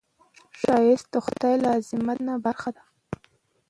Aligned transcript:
ښایست 0.59 1.07
د 1.13 1.15
خدای 1.25 1.55
له 1.63 1.69
عظمت 1.77 2.17
نه 2.27 2.33
برخه 2.45 2.69
ده 2.75 2.83